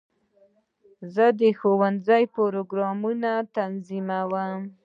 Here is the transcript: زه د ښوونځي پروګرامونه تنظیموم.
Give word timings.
زه 1.13 1.25
د 1.39 1.41
ښوونځي 1.59 2.23
پروګرامونه 2.33 3.29
تنظیموم. 3.55 4.61